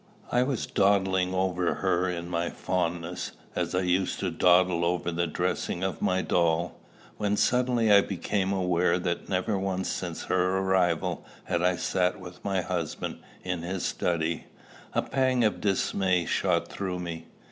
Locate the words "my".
2.27-2.49, 6.01-6.23, 12.43-12.61